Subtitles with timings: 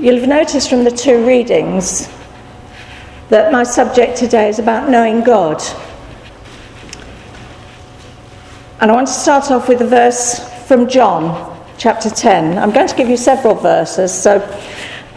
[0.00, 2.08] You'll have noticed from the two readings
[3.28, 5.62] that my subject today is about knowing God.
[8.80, 12.56] And I want to start off with a verse from John chapter 10.
[12.56, 14.40] I'm going to give you several verses, so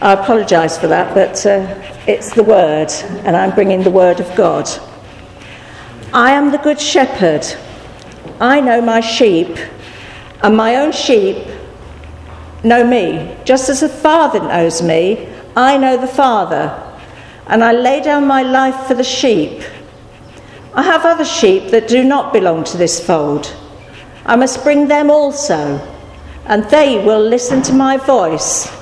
[0.02, 1.66] I apologise for that, but uh,
[2.06, 2.90] it's the Word,
[3.24, 4.68] and I'm bringing the Word of God.
[6.12, 7.46] I am the Good Shepherd.
[8.38, 9.56] I know my sheep,
[10.42, 11.53] and my own sheep
[12.64, 13.36] know me.
[13.44, 16.80] Just as the Father knows me, I know the Father,
[17.46, 19.62] and I lay down my life for the sheep.
[20.74, 23.54] I have other sheep that do not belong to this fold.
[24.26, 25.78] I must bring them also,
[26.46, 28.74] and they will listen to my voice.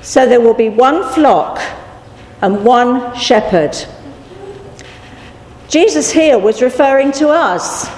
[0.00, 1.60] So there will be one flock
[2.40, 3.76] and one shepherd.
[5.68, 7.88] Jesus here was referring to us.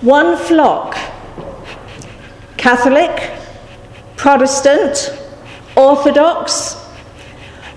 [0.00, 0.96] One flock.
[2.56, 3.32] Catholic,
[4.24, 5.12] Protestant,
[5.76, 6.76] Orthodox,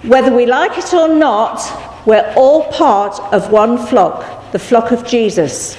[0.04, 1.60] whether we like it or not,
[2.08, 5.78] we're all part of one flock, the flock of Jesus.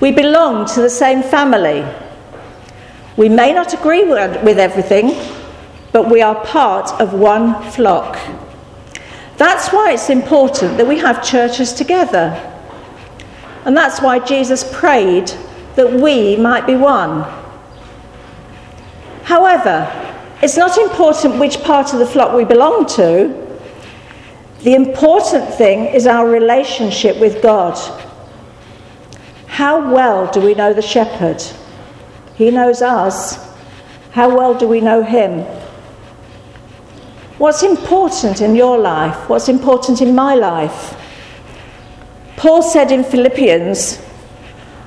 [0.00, 1.86] We belong to the same family.
[3.16, 5.14] We may not agree with everything,
[5.92, 8.18] but we are part of one flock.
[9.36, 12.32] That's why it's important that we have churches together.
[13.64, 15.32] And that's why Jesus prayed
[15.76, 17.41] that we might be one.
[19.24, 19.88] However,
[20.42, 23.38] it's not important which part of the flock we belong to.
[24.62, 27.78] The important thing is our relationship with God.
[29.46, 31.40] How well do we know the shepherd?
[32.34, 33.38] He knows us.
[34.10, 35.40] How well do we know him?
[37.38, 39.28] What's important in your life?
[39.28, 40.96] What's important in my life?
[42.36, 44.04] Paul said in Philippians,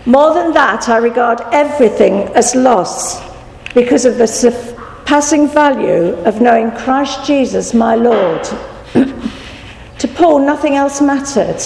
[0.06, 3.35] More than that, I regard everything as loss
[3.76, 8.44] because of the surpassing value of knowing Christ Jesus, my Lord.
[8.94, 11.62] to Paul, nothing else mattered.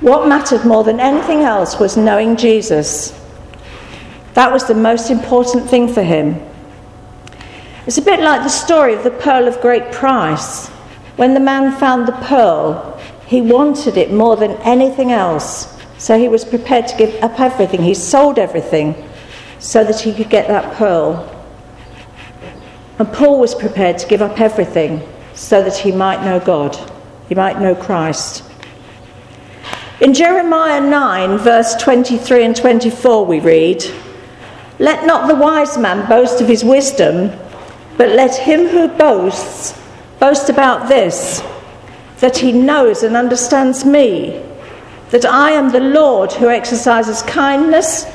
[0.00, 3.18] What mattered more than anything else was knowing Jesus.
[4.34, 6.42] That was the most important thing for him.
[7.86, 10.68] It's a bit like the story of the pearl of great price.
[11.16, 15.80] When the man found the pearl, he wanted it more than anything else.
[15.98, 17.82] So he was prepared to give up everything.
[17.82, 19.08] He sold everything
[19.60, 21.31] so that he could get that pearl.
[22.98, 26.78] And Paul was prepared to give up everything so that he might know God,
[27.28, 28.44] he might know Christ.
[30.00, 33.84] In Jeremiah 9, verse 23 and 24, we read,
[34.78, 37.30] Let not the wise man boast of his wisdom,
[37.96, 39.80] but let him who boasts
[40.18, 41.42] boast about this,
[42.18, 44.42] that he knows and understands me,
[45.10, 48.06] that I am the Lord who exercises kindness,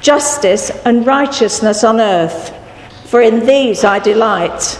[0.00, 2.54] justice, and righteousness on earth
[3.10, 4.78] for in these I delight.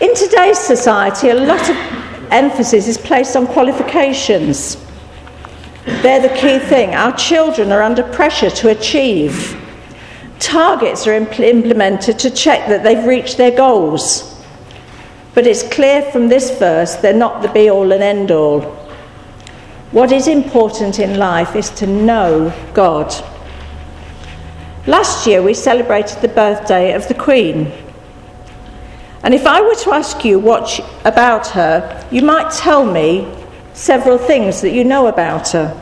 [0.00, 1.76] In today's society, a lot of
[2.32, 4.76] emphasis is placed on qualifications.
[6.02, 6.96] They're the key thing.
[6.96, 9.56] Our children are under pressure to achieve.
[10.40, 14.42] Targets are impl- implemented to check that they've reached their goals.
[15.34, 18.62] But it's clear from this verse they're not the be all and end all.
[19.92, 23.14] What is important in life is to know God.
[24.88, 27.70] Last year we celebrated the birthday of the Queen.
[29.22, 33.30] And if I were to ask you what she, about her, you might tell me
[33.74, 35.78] several things that you know about her.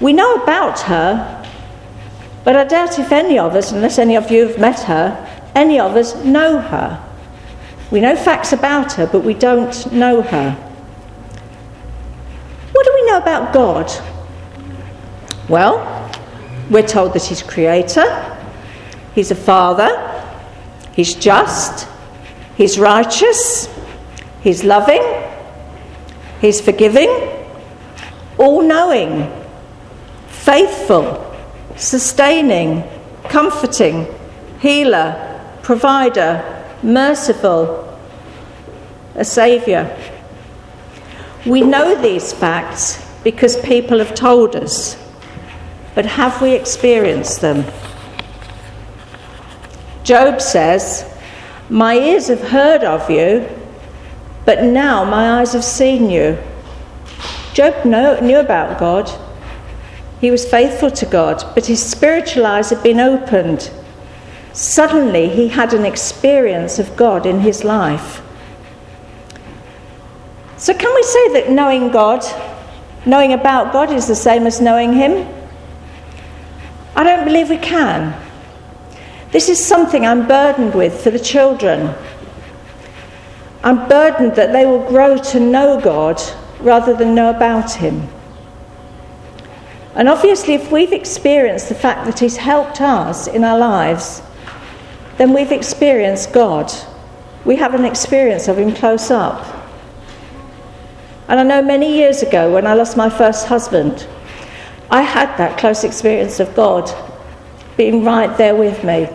[0.00, 1.46] We know about her,
[2.42, 5.14] but I doubt if any of us, unless any of you have met her,
[5.54, 7.00] any of us know her.
[7.92, 10.50] We know facts about her, but we don't know her.
[12.72, 13.88] What do we know about God?
[15.48, 16.01] Well,
[16.70, 18.38] we're told that He's creator,
[19.14, 19.90] He's a father,
[20.92, 21.88] He's just,
[22.56, 23.68] He's righteous,
[24.42, 25.02] He's loving,
[26.40, 27.10] He's forgiving,
[28.38, 29.30] all knowing,
[30.28, 31.36] faithful,
[31.76, 32.82] sustaining,
[33.24, 34.06] comforting,
[34.60, 37.98] healer, provider, merciful,
[39.14, 39.94] a saviour.
[41.46, 44.96] We know these facts because people have told us
[45.94, 47.64] but have we experienced them?
[50.04, 51.08] Job says,
[51.68, 53.48] My ears have heard of you,
[54.44, 56.38] but now my eyes have seen you.
[57.54, 59.10] Job know, knew about God.
[60.20, 63.70] He was faithful to God, but his spiritual eyes had been opened.
[64.52, 68.22] Suddenly, he had an experience of God in his life.
[70.62, 72.24] So, can we say that knowing God,
[73.04, 75.26] knowing about God, is the same as knowing Him?
[76.94, 78.14] I don't believe we can.
[79.30, 81.94] This is something I'm burdened with for the children.
[83.64, 86.20] I'm burdened that they will grow to know God
[86.60, 88.08] rather than know about Him.
[89.94, 94.22] And obviously, if we've experienced the fact that He's helped us in our lives,
[95.16, 96.72] then we've experienced God.
[97.44, 99.46] We have an experience of Him close up.
[101.28, 104.06] And I know many years ago when I lost my first husband,
[104.92, 106.92] I had that close experience of God
[107.78, 109.08] being right there with me,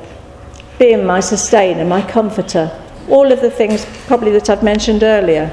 [0.80, 2.72] being my sustainer, my comforter,
[3.08, 5.50] all of the things probably that I've mentioned earlier.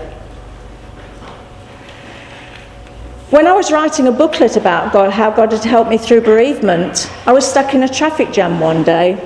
[3.29, 7.13] When I was writing a booklet about God, how God had helped me through bereavement,
[7.27, 9.21] I was stuck in a traffic jam one day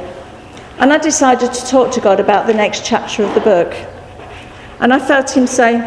[0.81, 3.73] and I decided to talk to God about the next chapter of the book.
[4.81, 5.79] And I felt Him say,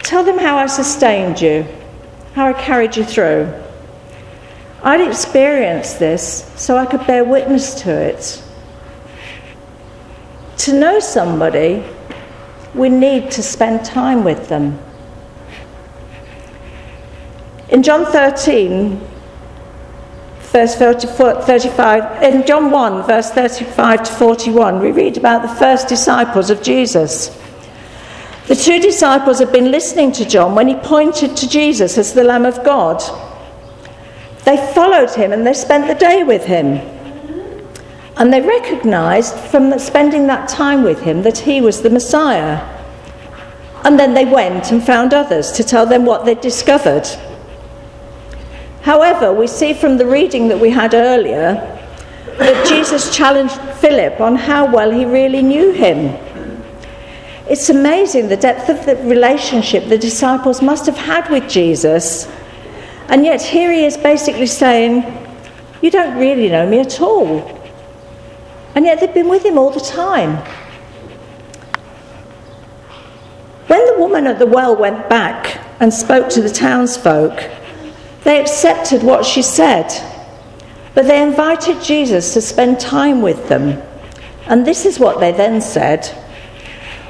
[0.00, 1.64] Tell them how I sustained you,
[2.34, 3.65] how I carried you through.
[4.82, 8.42] I'd experienced this so I could bear witness to it.
[10.58, 11.84] To know somebody,
[12.74, 14.78] we need to spend time with them.
[17.68, 19.00] In John 13,
[20.38, 26.48] verse 35, in John 1, verse 35 to 41, we read about the first disciples
[26.50, 27.36] of Jesus.
[28.46, 32.22] The two disciples had been listening to John when he pointed to Jesus as the
[32.22, 33.02] Lamb of God.
[34.46, 36.78] They followed him and they spent the day with him.
[38.16, 42.64] And they recognized from spending that time with him that he was the Messiah.
[43.84, 47.08] And then they went and found others to tell them what they'd discovered.
[48.82, 51.54] However, we see from the reading that we had earlier
[52.38, 56.16] that Jesus challenged Philip on how well he really knew him.
[57.50, 62.28] It's amazing the depth of the relationship the disciples must have had with Jesus.
[63.08, 65.04] And yet, here he is basically saying,
[65.80, 67.52] You don't really know me at all.
[68.74, 70.36] And yet, they've been with him all the time.
[73.68, 77.50] When the woman at the well went back and spoke to the townsfolk,
[78.24, 79.88] they accepted what she said,
[80.94, 83.82] but they invited Jesus to spend time with them.
[84.46, 86.10] And this is what they then said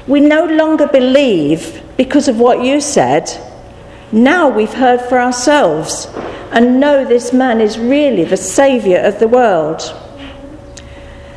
[0.07, 3.29] We no longer believe because of what you said.
[4.11, 6.07] Now we've heard for ourselves
[6.51, 9.81] and know this man is really the Saviour of the world.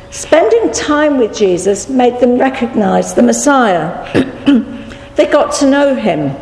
[0.09, 4.11] Spending time with Jesus made them recognize the Messiah.
[5.15, 6.35] they got to know him.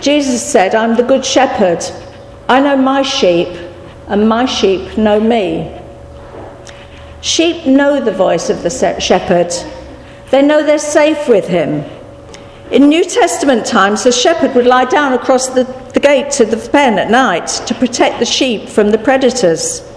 [0.00, 1.84] Jesus said, I'm the good shepherd.
[2.48, 3.48] I know my sheep,
[4.08, 5.76] and my sheep know me.
[7.20, 8.70] Sheep know the voice of the
[9.00, 9.52] shepherd,
[10.30, 11.84] they know they're safe with him.
[12.70, 16.68] In New Testament times, the shepherd would lie down across the, the gate to the
[16.68, 19.90] pen at night to protect the sheep from the predators.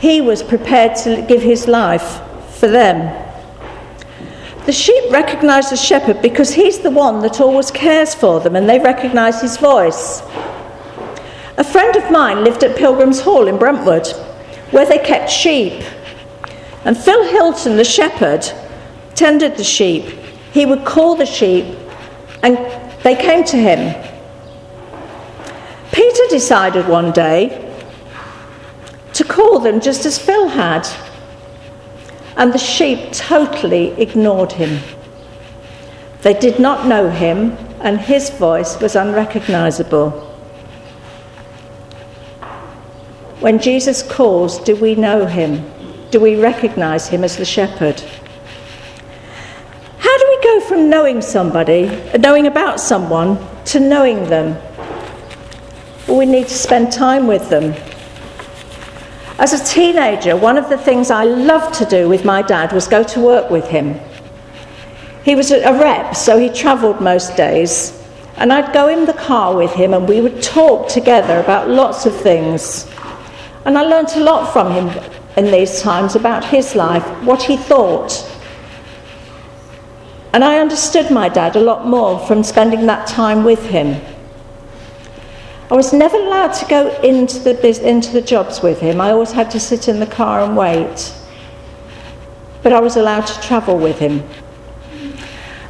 [0.00, 2.20] He was prepared to give his life
[2.56, 3.16] for them.
[4.66, 8.68] The sheep recognize the shepherd because he's the one that always cares for them and
[8.68, 10.20] they recognize his voice.
[11.58, 14.08] A friend of mine lived at Pilgrim's Hall in Brentwood,
[14.72, 15.84] where they kept sheep.
[16.84, 18.50] And Phil Hilton, the shepherd,
[19.14, 20.21] tended the sheep.
[20.52, 21.76] He would call the sheep
[22.42, 22.56] and
[23.02, 23.94] they came to him.
[25.92, 27.58] Peter decided one day
[29.14, 30.86] to call them just as Phil had
[32.36, 34.80] and the sheep totally ignored him.
[36.22, 40.10] They did not know him, and his voice was unrecognizable.
[43.40, 45.68] When Jesus calls, do we know him?
[46.10, 48.00] Do we recognize him as the shepherd?
[49.98, 51.86] How do we go knowing somebody,
[52.18, 54.56] knowing about someone, to knowing them?
[56.06, 57.74] Well, we need to spend time with them.
[59.38, 62.86] As a teenager, one of the things I loved to do with my dad was
[62.86, 63.98] go to work with him.
[65.24, 67.98] He was a rep, so he travelled most days.
[68.36, 72.06] And I'd go in the car with him and we would talk together about lots
[72.06, 72.88] of things.
[73.64, 77.56] And I learnt a lot from him in these times about his life, what he
[77.56, 78.10] thought.
[80.32, 84.00] And I understood my dad a lot more from spending that time with him.
[85.70, 89.00] I was never allowed to go into the, into the jobs with him.
[89.00, 91.14] I always had to sit in the car and wait.
[92.62, 94.22] But I was allowed to travel with him.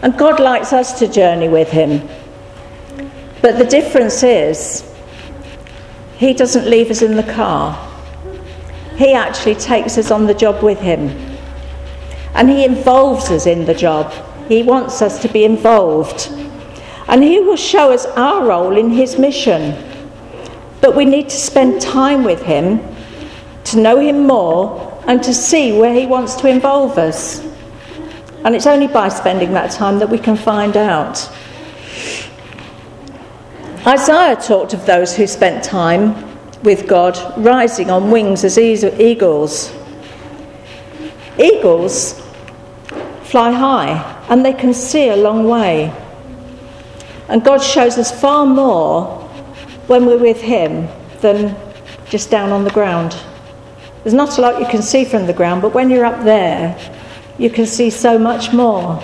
[0.02, 2.09] And God likes us to journey with him.
[3.40, 4.88] But the difference is,
[6.19, 7.88] he doesn't leave us in the car.
[8.97, 11.09] He actually takes us on the job with him.
[12.35, 14.12] And he involves us in the job.
[14.49, 16.28] He wants us to be involved.
[17.08, 19.76] And he will show us our role in his mission.
[20.80, 22.80] But we need to spend time with him
[23.64, 27.40] to know him more and to see where He wants to involve us.
[28.44, 31.30] And it's only by spending that time that we can find out.
[33.87, 36.28] Isaiah talked of those who spent time
[36.62, 39.72] with God rising on wings as eagles.
[41.38, 42.20] Eagles
[43.25, 45.92] fly high and they can see a long way.
[47.28, 49.18] And God shows us far more
[49.86, 50.88] when we're with Him
[51.20, 51.56] than
[52.08, 53.16] just down on the ground.
[54.02, 56.76] There's not a lot you can see from the ground, but when you're up there,
[57.38, 59.02] you can see so much more.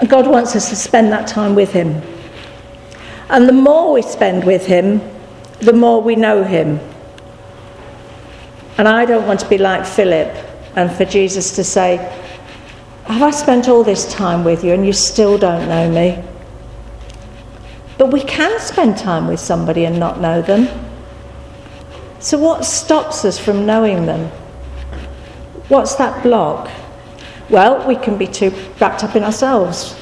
[0.00, 2.02] And God wants us to spend that time with Him.
[3.28, 5.00] And the more we spend with Him,
[5.60, 6.78] the more we know Him.
[8.76, 10.34] And I don't want to be like Philip
[10.76, 11.98] and for Jesus to say,
[13.14, 16.20] Have I spent all this time with you and you still don't know me?
[17.96, 20.66] But we can spend time with somebody and not know them.
[22.18, 24.32] So, what stops us from knowing them?
[25.68, 26.68] What's that block?
[27.50, 29.94] Well, we can be too wrapped up in ourselves,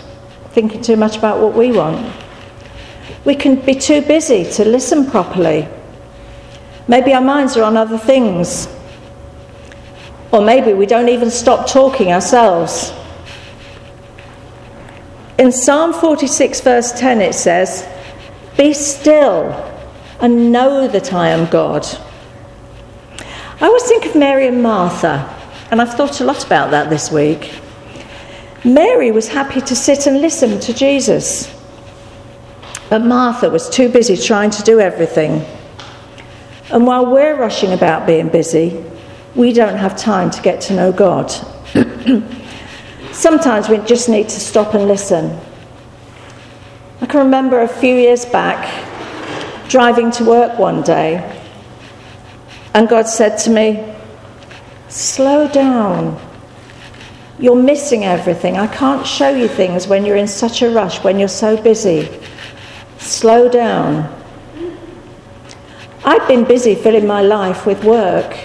[0.52, 2.10] thinking too much about what we want.
[3.26, 5.68] We can be too busy to listen properly.
[6.88, 8.68] Maybe our minds are on other things.
[10.32, 12.94] Or maybe we don't even stop talking ourselves.
[15.42, 17.84] In Psalm 46, verse 10, it says,
[18.56, 19.50] Be still
[20.20, 21.84] and know that I am God.
[23.60, 25.28] I always think of Mary and Martha,
[25.72, 27.60] and I've thought a lot about that this week.
[28.64, 31.52] Mary was happy to sit and listen to Jesus,
[32.88, 35.44] but Martha was too busy trying to do everything.
[36.70, 38.80] And while we're rushing about being busy,
[39.34, 41.32] we don't have time to get to know God.
[43.12, 45.38] Sometimes we just need to stop and listen.
[47.00, 48.88] I can remember a few years back
[49.68, 51.40] driving to work one day
[52.74, 53.94] and God said to me,
[54.88, 56.20] Slow down.
[57.38, 58.56] You're missing everything.
[58.58, 62.08] I can't show you things when you're in such a rush, when you're so busy.
[62.98, 64.14] Slow down.
[66.04, 68.38] I've been busy filling my life with work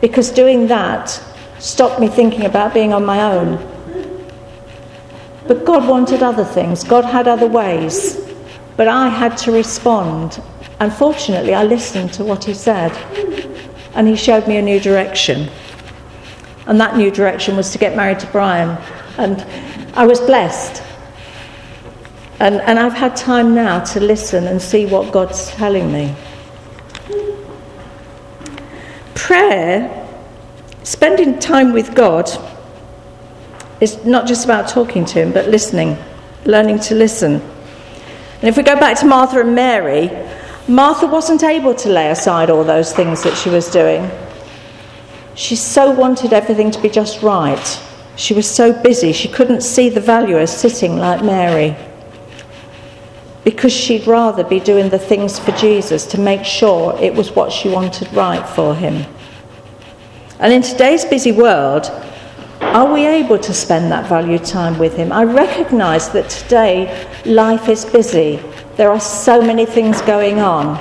[0.00, 1.22] because doing that
[1.58, 3.56] stopped me thinking about being on my own.
[5.46, 8.24] But God wanted other things, God had other ways.
[8.76, 10.40] But I had to respond
[10.80, 12.92] and fortunately, I listened to what he said.
[13.94, 15.50] And he showed me a new direction.
[16.66, 18.78] And that new direction was to get married to Brian.
[19.16, 19.44] And
[19.94, 20.82] I was blessed.
[22.38, 26.14] And, and I've had time now to listen and see what God's telling me.
[29.16, 29.97] Prayer,
[30.88, 32.30] spending time with God,
[33.78, 35.98] is not just about talking to Him, but listening,
[36.46, 37.42] learning to listen.
[38.40, 40.10] And if we go back to Martha and Mary,
[40.66, 44.10] Martha wasn't able to lay aside all those things that she was doing.
[45.34, 47.82] She so wanted everything to be just right.
[48.16, 51.76] She was so busy, she couldn't see the value of sitting like Mary.
[53.44, 57.52] Because she'd rather be doing the things for Jesus to make sure it was what
[57.52, 59.04] she wanted right for him.
[60.40, 61.90] And in today's busy world,
[62.60, 65.12] are we able to spend that valued time with him?
[65.12, 68.40] I recognise that today life is busy
[68.78, 70.78] there are so many things going on.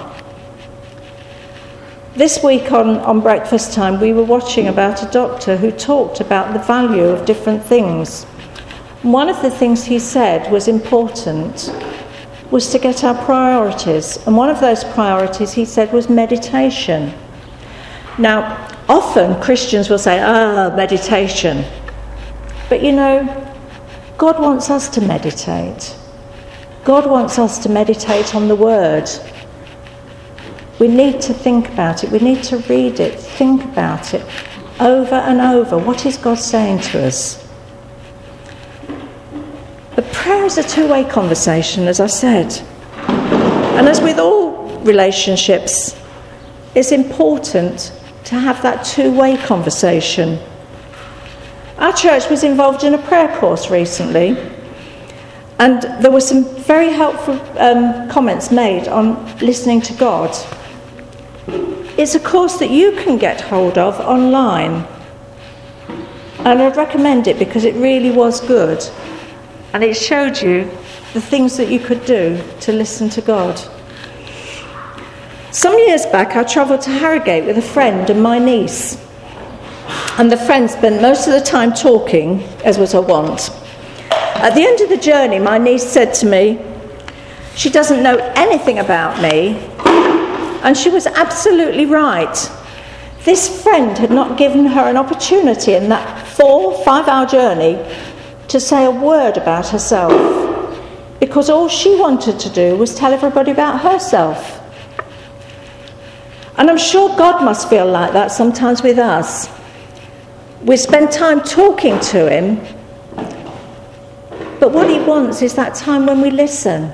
[2.13, 6.53] This week on, on breakfast time, we were watching about a doctor who talked about
[6.53, 8.25] the value of different things.
[9.01, 11.73] One of the things he said was important
[12.51, 14.17] was to get our priorities.
[14.27, 17.15] And one of those priorities, he said, was meditation.
[18.19, 21.63] Now, often Christians will say, ah, meditation.
[22.69, 23.25] But you know,
[24.17, 25.95] God wants us to meditate.
[26.83, 29.09] God wants us to meditate on the Word.
[30.79, 32.11] We need to think about it.
[32.11, 34.25] We need to read it, think about it
[34.79, 35.77] over and over.
[35.77, 37.43] What is God saying to us?
[39.95, 42.53] But prayer is a two way conversation, as I said.
[43.77, 45.99] And as with all relationships,
[46.75, 47.91] it's important
[48.27, 50.39] to have that two way conversation.
[51.77, 54.37] Our church was involved in a prayer course recently
[55.59, 60.35] and there were some very helpful um, comments made on listening to God.
[61.97, 64.87] It's a course that you can get hold of online.
[66.39, 68.83] And I'd recommend it because it really was good.
[69.73, 70.65] And it showed you
[71.13, 73.59] the things that you could do to listen to God.
[75.57, 78.95] Some years back, I travelled to Harrogate with a friend and my niece.
[80.19, 83.49] And the friend spent most of the time talking, as was her wont.
[84.11, 86.63] At the end of the journey, my niece said to me,
[87.55, 89.57] She doesn't know anything about me.
[90.61, 92.37] And she was absolutely right.
[93.25, 97.83] this friend had not given her an opportunity in that four, five hour journey
[98.49, 100.13] to say a word about herself
[101.19, 104.56] because all she wanted to do was tell everybody about herself.
[106.57, 109.49] And I'm sure God must feel like that sometimes with us.
[110.63, 112.57] We spend time talking to Him,
[114.59, 116.89] but what He wants is that time when we listen,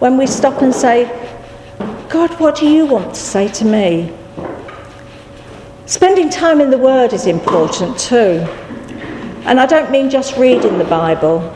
[0.00, 1.06] when we stop and say,
[2.08, 4.12] God, what do you want to say to me?
[5.86, 8.44] Spending time in the Word is important too.
[9.46, 11.54] And I don't mean just reading the Bible,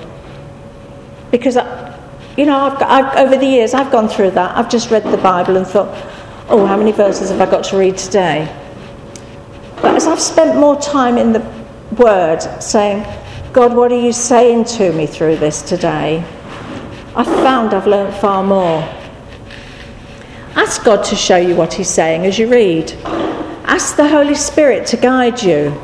[1.33, 1.99] because, I,
[2.37, 4.57] you know, I've, I've, over the years I've gone through that.
[4.57, 5.93] I've just read the Bible and thought,
[6.53, 8.47] oh, how many verses have I got to read today?
[9.77, 11.41] But as I've spent more time in the
[11.99, 13.07] Word saying,
[13.55, 16.23] God, what are you saying to me through this today?
[17.17, 18.83] I've found I've learnt far more.
[20.55, 22.93] Ask God to show you what He's saying as you read.
[23.65, 25.81] Ask the Holy Spirit to guide you.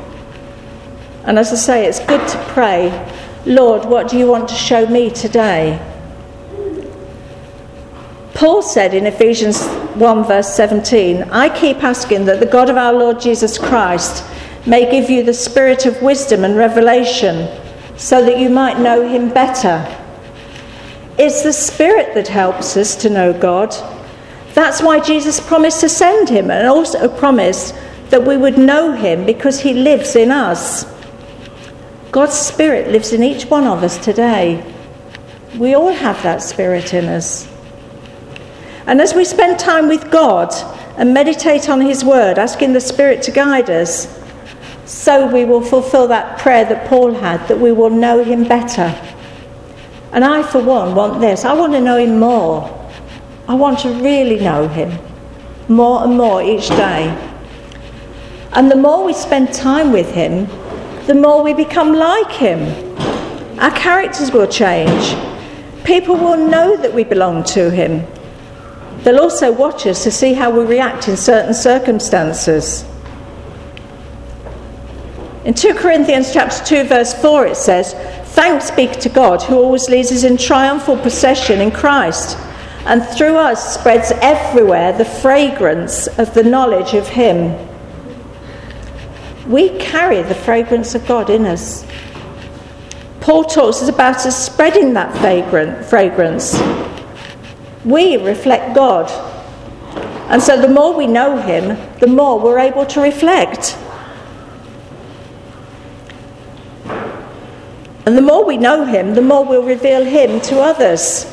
[1.23, 2.89] And as I say, it's good to pray,
[3.45, 5.79] Lord, what do you want to show me today?
[8.39, 12.93] Paul said in Ephesians 1, verse 17, I keep asking that the God of our
[12.93, 14.23] Lord Jesus Christ
[14.65, 17.49] may give you the spirit of wisdom and revelation
[17.97, 19.85] so that you might know him better.
[21.17, 23.75] It's the Spirit that helps us to know God.
[24.53, 27.75] That's why Jesus promised to send him and also promised
[28.09, 30.85] that we would know him because he lives in us.
[32.11, 34.63] God's Spirit lives in each one of us today.
[35.57, 37.48] We all have that Spirit in us.
[38.89, 40.51] And as we spend time with God
[40.97, 44.19] and meditate on His Word, asking the Spirit to guide us,
[44.85, 48.99] so we will fulfill that prayer that Paul had, that we will know Him better.
[50.11, 51.45] And I, for one, want this.
[51.45, 52.91] I want to know Him more.
[53.47, 54.97] I want to really know Him
[55.67, 57.09] more and more each day.
[58.53, 60.47] And the more we spend time with Him,
[61.05, 62.59] the more we become like Him.
[63.59, 65.15] Our characters will change.
[65.83, 68.03] People will know that we belong to Him.
[69.03, 72.83] They'll also watch us to see how we react in certain circumstances.
[75.45, 79.89] In 2 Corinthians chapter 2 verse 4 it says, "Thanks be to God who always
[79.89, 82.37] leads us in triumphal procession in Christ,
[82.85, 87.55] and through us spreads everywhere the fragrance of the knowledge of him."
[89.47, 91.83] We carry the fragrance of God in us.
[93.21, 95.15] Paul talks about us spreading that
[95.87, 96.59] fragrance.
[97.85, 99.09] We reflect God.
[100.29, 103.77] And so the more we know Him, the more we're able to reflect.
[108.05, 111.25] And the more we know Him, the more we'll reveal Him to others.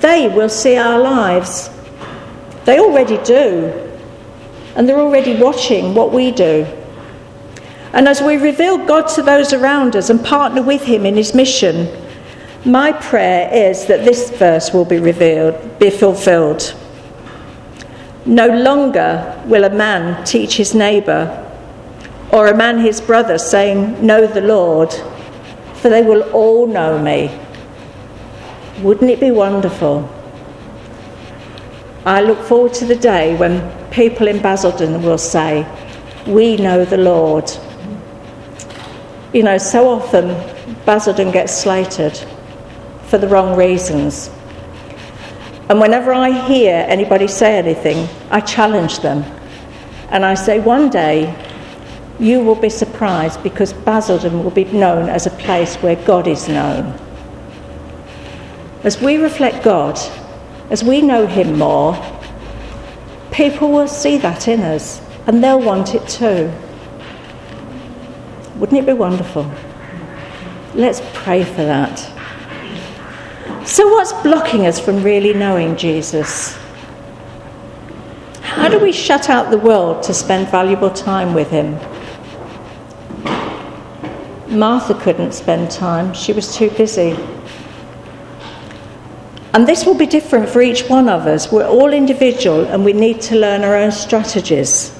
[0.00, 1.70] They will see our lives.
[2.64, 3.88] They already do
[4.78, 6.64] and they're already watching what we do.
[7.92, 11.34] And as we reveal God to those around us and partner with Him in His
[11.34, 11.88] mission,
[12.64, 16.74] my prayer is that this verse will be revealed, be fulfilled.
[18.26, 21.44] No longer will a man teach his neighbour
[22.32, 24.92] or a man his brother, saying, Know the Lord,
[25.74, 27.30] for they will all know me.
[28.82, 30.08] Wouldn't it be wonderful?
[32.04, 35.66] I look forward to the day when people in Basildon will say,
[36.26, 37.50] We know the Lord.
[39.32, 40.28] You know, so often
[40.84, 42.20] Basildon gets slated
[43.08, 44.30] for the wrong reasons.
[45.68, 49.22] And whenever I hear anybody say anything, I challenge them.
[50.10, 51.34] And I say, One day
[52.18, 56.48] you will be surprised because Basildon will be known as a place where God is
[56.48, 56.98] known.
[58.82, 59.98] As we reflect God,
[60.70, 61.96] as we know Him more,
[63.30, 66.50] people will see that in us and they'll want it too.
[68.56, 69.50] Wouldn't it be wonderful?
[70.74, 72.17] Let's pray for that.
[73.68, 76.56] So, what's blocking us from really knowing Jesus?
[78.40, 81.74] How do we shut out the world to spend valuable time with Him?
[84.48, 87.14] Martha couldn't spend time, she was too busy.
[89.52, 91.52] And this will be different for each one of us.
[91.52, 94.98] We're all individual and we need to learn our own strategies.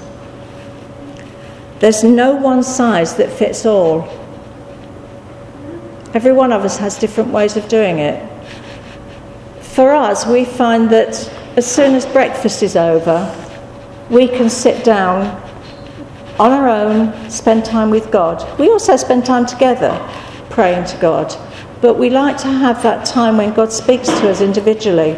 [1.79, 4.07] There's no one size that fits all.
[6.13, 8.38] Every one of us has different ways of doing it.
[9.79, 11.15] For us, we find that
[11.55, 13.33] as soon as breakfast is over,
[14.09, 15.41] we can sit down
[16.37, 18.59] on our own, spend time with God.
[18.59, 19.97] We also spend time together
[20.49, 21.33] praying to God.
[21.79, 25.17] But we like to have that time when God speaks to us individually.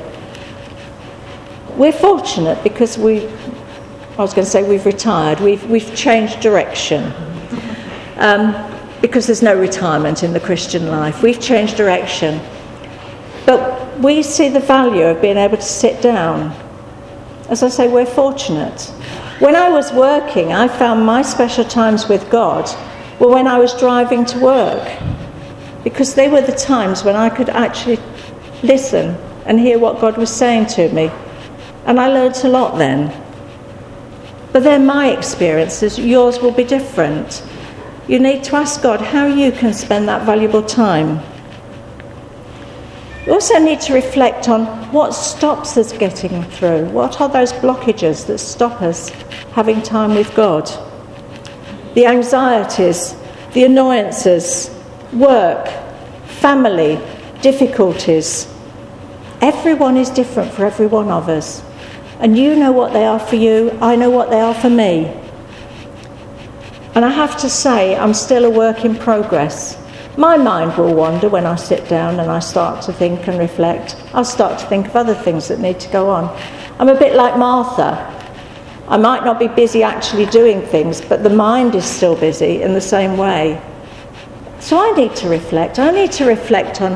[1.76, 7.12] We're fortunate because we I was going to say we've retired, we've, we've changed direction.
[8.18, 8.54] Um,
[9.02, 11.24] because there's no retirement in the Christian life.
[11.24, 12.40] We've changed direction.
[13.48, 16.56] But we see the value of being able to sit down.
[17.50, 18.82] As I say, we're fortunate.
[19.40, 22.70] When I was working, I found my special times with God
[23.20, 25.00] were when I was driving to work,
[25.84, 28.00] because they were the times when I could actually
[28.64, 31.12] listen and hear what God was saying to me.
[31.86, 33.12] And I learned a lot then.
[34.52, 37.44] But they're my experiences, yours will be different.
[38.08, 41.22] You need to ask God how you can spend that valuable time.
[43.26, 46.86] You also need to reflect on what stops us getting through.
[46.86, 49.10] What are those blockages that stop us
[49.54, 50.66] having time with God?
[51.94, 53.16] The anxieties,
[53.54, 54.76] the annoyances,
[55.14, 55.68] work,
[56.26, 57.00] family,
[57.42, 58.52] difficulties.
[59.40, 61.64] Everyone is different for every one of us.
[62.20, 65.06] And you know what they are for you, I know what they are for me.
[66.96, 69.78] And I have to say, I'm still a work in progress.
[70.18, 73.96] My mind will wander when I sit down and I start to think and reflect.
[74.14, 76.38] I'll start to think of other things that need to go on.
[76.80, 78.08] I'm a bit like Martha.
[78.90, 82.74] I might not be busy actually doing things, but the mind is still busy in
[82.74, 83.62] the same way.
[84.60, 85.80] So I need to reflect.
[85.80, 86.96] I need to reflect on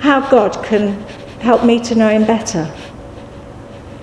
[0.00, 0.98] how God can
[1.40, 2.72] help me to know Him better.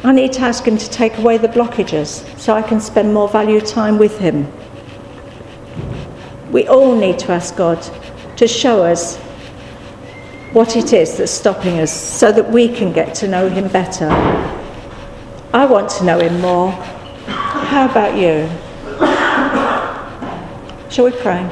[0.03, 3.27] I need to ask Him to take away the blockages so I can spend more
[3.27, 4.47] value time with Him.
[6.51, 7.83] We all need to ask God
[8.37, 9.17] to show us
[10.53, 14.09] what it is that's stopping us so that we can get to know Him better.
[15.53, 16.71] I want to know Him more.
[16.71, 18.47] How about you?
[20.89, 21.47] Shall we pray?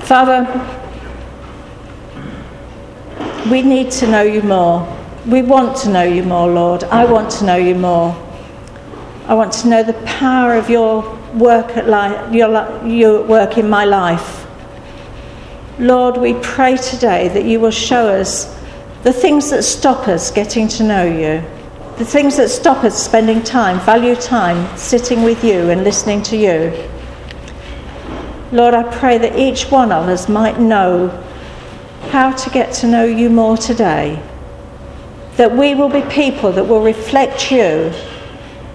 [0.00, 0.46] Father,
[3.50, 4.96] we need to know you more.
[5.26, 6.84] We want to know you more, Lord.
[6.84, 8.16] I want to know you more.
[9.26, 14.46] I want to know the power of your work at your work in my life.
[15.78, 18.54] Lord, we pray today that you will show us
[19.02, 21.42] the things that stop us getting to know you,
[21.96, 26.36] the things that stop us spending time, value time, sitting with you and listening to
[26.36, 26.70] you.
[28.52, 31.08] Lord, I pray that each one of us might know
[32.10, 34.20] how to get to know you more today.
[35.36, 37.92] That we will be people that will reflect you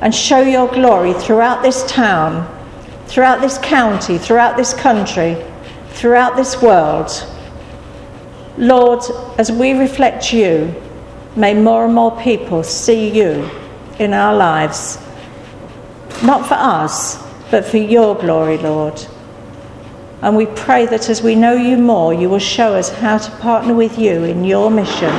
[0.05, 2.45] and show your glory throughout this town,
[3.07, 5.35] throughout this county, throughout this country,
[5.93, 7.09] throughout this world.
[8.55, 9.01] Lord,
[9.39, 10.79] as we reflect you,
[11.35, 13.49] may more and more people see you
[13.97, 14.99] in our lives.
[16.21, 17.17] Not for us,
[17.49, 19.03] but for your glory, Lord.
[20.21, 23.31] And we pray that as we know you more, you will show us how to
[23.37, 25.13] partner with you in your mission.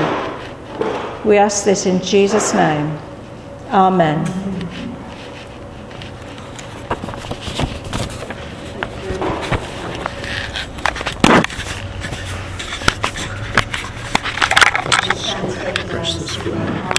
[1.25, 2.97] We ask this in Jesus' name.
[3.73, 4.56] Amen.